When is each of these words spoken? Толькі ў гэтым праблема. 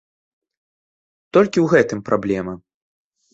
Толькі 1.37 1.53
ў 1.61 1.67
гэтым 1.75 1.99
праблема. 2.09 2.53